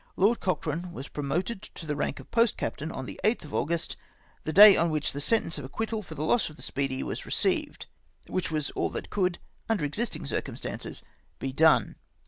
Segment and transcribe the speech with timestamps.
[0.17, 3.95] Lord Cochrane was promoted to the rank of post captain on the 8th of August,
[4.45, 7.23] the day on which the sentence of acquittal for the loss of the Speedy ivas
[7.23, 7.85] re ceived—
[8.35, 9.37] which was all that could
[9.69, 11.03] under existing circumstances
[11.37, 11.97] be done.